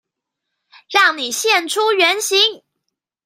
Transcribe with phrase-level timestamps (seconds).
[0.89, 2.63] 讓你現出原形！